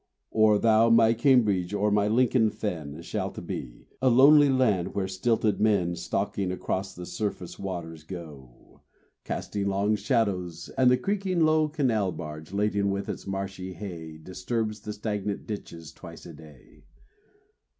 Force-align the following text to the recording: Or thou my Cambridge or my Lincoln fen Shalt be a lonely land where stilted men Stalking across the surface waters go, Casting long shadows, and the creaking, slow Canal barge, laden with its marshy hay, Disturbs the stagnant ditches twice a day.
Or 0.31 0.57
thou 0.57 0.89
my 0.89 1.13
Cambridge 1.13 1.75
or 1.75 1.91
my 1.91 2.07
Lincoln 2.07 2.49
fen 2.49 3.03
Shalt 3.03 3.45
be 3.45 3.85
a 4.01 4.09
lonely 4.09 4.49
land 4.49 4.95
where 4.95 5.07
stilted 5.07 5.59
men 5.61 5.95
Stalking 5.95 6.51
across 6.51 6.95
the 6.95 7.05
surface 7.05 7.59
waters 7.59 8.03
go, 8.03 8.81
Casting 9.25 9.67
long 9.67 9.95
shadows, 9.95 10.69
and 10.75 10.89
the 10.89 10.97
creaking, 10.97 11.41
slow 11.41 11.67
Canal 11.67 12.11
barge, 12.13 12.51
laden 12.51 12.89
with 12.89 13.07
its 13.09 13.27
marshy 13.27 13.73
hay, 13.73 14.17
Disturbs 14.17 14.79
the 14.79 14.93
stagnant 14.93 15.45
ditches 15.45 15.93
twice 15.93 16.25
a 16.25 16.33
day. 16.33 16.85